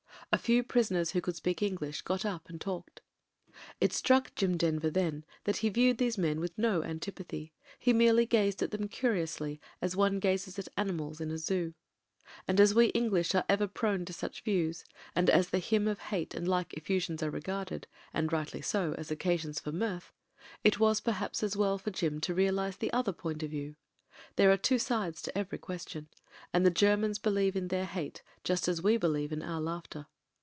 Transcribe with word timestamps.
A 0.33 0.37
few 0.37 0.63
prisoners 0.63 1.11
wiio 1.11 1.23
could 1.23 1.35
speak 1.35 1.61
English 1.61 2.03
got 2.03 2.23
up 2.23 2.47
and 2.47 2.61
talked. 2.61 3.01
It 3.81 3.91
struck 3.91 4.33
Jim 4.33 4.55
Denver 4.55 4.89
then 4.89 5.25
that 5.43 5.57
he 5.57 5.67
viewed 5.67 5.97
these 5.97 6.17
men 6.17 6.39
with 6.39 6.57
no 6.57 6.81
antipathy; 6.85 7.51
he 7.77 7.91
merely 7.91 8.25
gazed 8.25 8.63
at 8.63 8.71
them 8.71 8.87
curiously 8.87 9.59
as 9.81 9.93
one 9.97 10.19
gazes 10.19 10.57
at 10.57 10.69
animals 10.77 11.19
in 11.19 11.31
a 11.31 11.33
'^Zoo.'' 11.33 11.73
And 12.47 12.61
as 12.61 12.73
we 12.73 12.93
Eng 12.95 13.09
lish 13.09 13.35
are 13.35 13.43
ever 13.49 13.67
prone 13.67 14.05
to 14.05 14.13
such 14.13 14.43
views, 14.45 14.85
and 15.17 15.29
as 15.29 15.49
the 15.49 15.59
Hymn 15.59 15.85
of 15.89 15.99
Hate 15.99 16.33
and 16.33 16.47
like 16.47 16.75
effusions 16.75 17.21
are 17.21 17.29
rq^arded, 17.31 17.83
and 18.13 18.31
rightly 18.31 18.61
so, 18.61 18.95
as 18.97 19.11
occasions 19.11 19.59
for 19.59 19.73
mirth, 19.73 20.13
it 20.63 20.79
was 20.79 21.01
perhaps 21.01 21.43
as 21.43 21.57
well 21.57 21.77
for 21.77 21.91
Jim 21.91 22.21
to 22.21 22.33
realise 22.33 22.77
the 22.77 22.93
other 22.93 23.11
point 23.11 23.43
of 23.43 23.49
view. 23.51 23.75
There 24.37 24.49
are 24.49 24.55
two 24.55 24.79
sides 24.79 25.21
to 25.23 25.37
every 25.37 25.57
question, 25.57 26.07
and 26.53 26.65
the 26.65 26.71
Germans 26.71 27.19
believe 27.19 27.57
in 27.57 27.67
their 27.67 27.83
hate 27.85 28.21
just 28.45 28.69
as 28.69 28.81
we 28.81 28.95
believe 28.95 29.33
in 29.33 29.43
our 29.43 29.59
laughter. 29.59 30.05